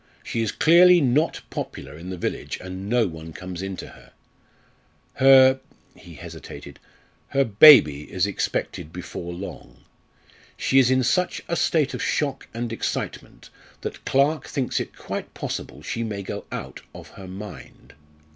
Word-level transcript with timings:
She 0.23 0.41
is 0.41 0.51
clearly 0.51 0.99
not 0.99 1.41
popular 1.51 1.95
in 1.95 2.09
the 2.09 2.17
village, 2.17 2.57
and 2.59 2.89
no 2.89 3.05
one 3.05 3.33
comes 3.33 3.61
in 3.61 3.77
to 3.77 3.89
her. 3.89 4.13
Her" 5.13 5.59
he 5.95 6.15
hesitated 6.15 6.79
"her 7.27 7.43
baby 7.45 8.11
is 8.11 8.25
expected 8.25 8.91
before 8.91 9.31
long. 9.31 9.83
She 10.57 10.79
is 10.79 10.89
in 10.89 11.03
such 11.03 11.43
a 11.47 11.55
state 11.55 11.93
of 11.93 12.01
shock 12.01 12.47
and 12.51 12.73
excitement 12.73 13.51
that 13.81 14.03
Clarke 14.03 14.47
thinks 14.47 14.79
it 14.79 14.97
quite 14.97 15.35
possible 15.35 15.83
she 15.83 16.01
may 16.03 16.23
go 16.23 16.45
out 16.51 16.81
of 16.95 17.09
her 17.09 17.27
mind. 17.27 17.93